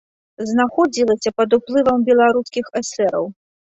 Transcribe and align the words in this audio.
Знаходзілася 0.51 1.29
пад 1.41 1.49
уплывам 1.57 1.99
беларускіх 2.11 2.65
эсэраў. 2.81 3.29